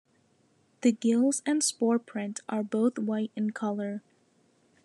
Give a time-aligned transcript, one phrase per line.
[0.81, 4.01] The gills and spore print are both white in colour.